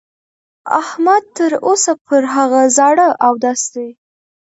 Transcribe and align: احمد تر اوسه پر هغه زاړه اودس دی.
احمد 0.81 1.23
تر 1.37 1.51
اوسه 1.67 1.91
پر 2.05 2.23
هغه 2.35 2.61
زاړه 2.77 3.07
اودس 3.27 3.61
دی. 3.73 3.89